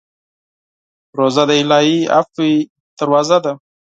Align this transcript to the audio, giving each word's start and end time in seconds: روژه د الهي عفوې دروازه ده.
روژه 1.17 1.43
د 1.49 1.51
الهي 1.61 1.95
عفوې 2.17 2.53
دروازه 2.99 3.37
ده. 3.43 3.53